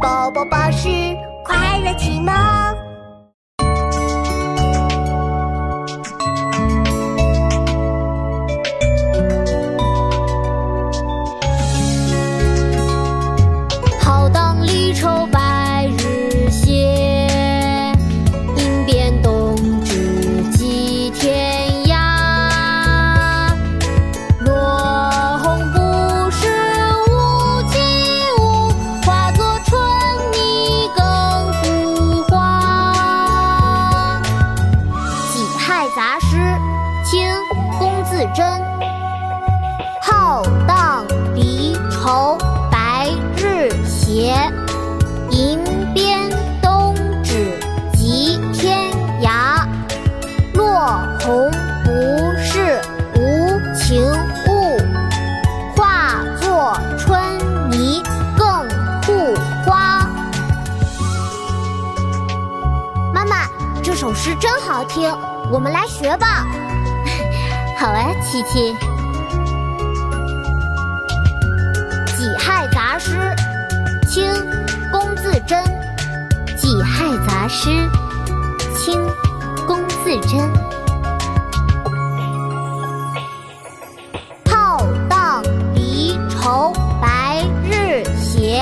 [0.00, 0.88] 宝宝巴士
[1.42, 2.77] 快乐启蒙。
[38.18, 38.44] 龚自珍。
[40.02, 42.36] 浩荡离愁
[42.68, 44.34] 白日斜，
[45.30, 45.62] 吟
[45.94, 46.28] 鞭
[46.60, 47.56] 东指
[47.94, 48.90] 即天
[49.22, 49.64] 涯。
[50.54, 51.48] 落红
[51.84, 51.92] 不
[52.42, 52.80] 是
[53.14, 54.02] 无情
[54.48, 54.76] 物，
[55.76, 57.20] 化作春
[57.70, 58.02] 泥
[58.36, 58.68] 更
[59.02, 59.32] 护
[59.64, 60.08] 花。
[63.14, 63.46] 妈妈，
[63.80, 65.08] 这首诗真好听，
[65.52, 66.44] 我们来学吧。
[67.80, 68.74] 好啊，琪琪。
[72.16, 73.12] 《己亥杂诗》
[74.08, 74.24] 清·
[74.90, 75.62] 龚自珍，
[76.56, 77.70] 《己亥杂诗》
[78.76, 79.00] 清·
[79.64, 80.40] 龚自珍。
[84.50, 85.40] 浩荡
[85.72, 88.60] 离愁白日斜，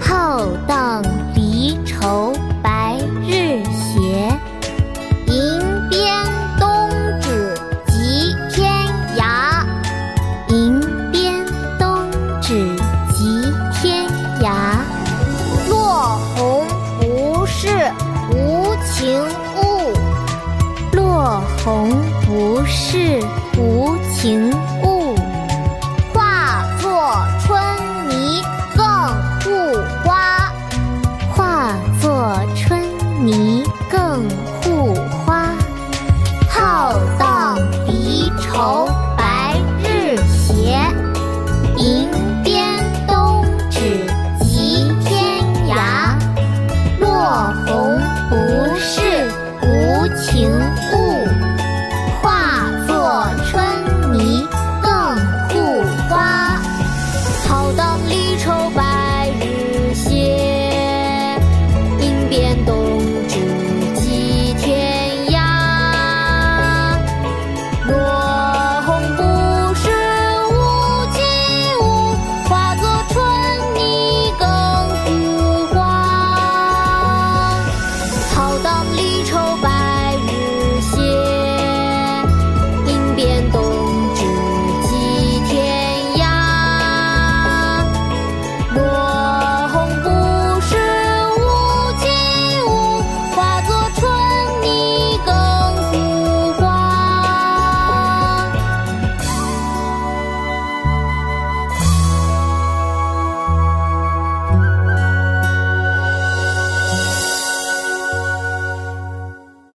[0.00, 1.02] 浩荡
[1.34, 2.32] 离愁
[22.78, 23.18] 是
[23.58, 24.65] 无情。